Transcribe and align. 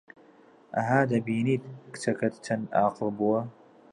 ئەها، 0.75 0.99
دەبینیت 1.11 1.63
کچەکەت 1.93 2.33
چەند 2.45 2.65
ئاقڵ 2.75 3.09
بووە 3.17 3.41